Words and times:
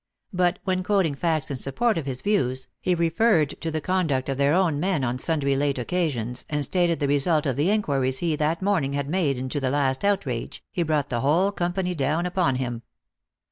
But 0.33 0.57
when 0.63 0.81
quoting 0.81 1.13
facts 1.13 1.51
in 1.51 1.57
support 1.57 1.95
of 1.95 2.07
his 2.07 2.23
views, 2.23 2.67
he 2.79 2.95
referred 2.95 3.49
to 3.61 3.69
the 3.69 3.79
con 3.81 4.07
duct 4.07 4.29
of 4.29 4.39
their 4.39 4.51
own 4.51 4.79
men 4.79 5.03
on 5.03 5.19
sundry 5.19 5.55
late 5.55 5.77
occasions, 5.77 6.43
and 6.49 6.65
stated 6.65 6.99
the 6.99 7.07
result 7.07 7.45
of 7.45 7.55
the 7.55 7.69
inquiries 7.69 8.17
he 8.17 8.35
that 8.37 8.63
morning 8.63 8.93
had 8.93 9.07
made 9.07 9.37
into 9.37 9.59
the 9.59 9.69
last 9.69 10.03
outrage, 10.03 10.63
he 10.71 10.81
brought 10.81 11.09
the 11.09 11.21
whole 11.21 11.51
company 11.51 11.93
down 11.93 12.25
upon 12.25 12.55
him. 12.55 12.81